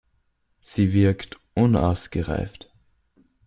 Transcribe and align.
Sie 0.61 0.93
wirkt 0.93 1.39
unausgereift. 1.53 2.71